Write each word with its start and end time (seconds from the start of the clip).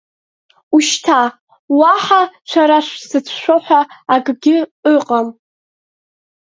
Ушьҭа, 0.75 1.19
уаҳа 1.79 2.21
шәара 2.49 2.79
шәзыцәшәо 2.87 3.55
ҳәа 3.65 3.81
акгьы 4.13 4.57
ыҟам. 4.93 5.27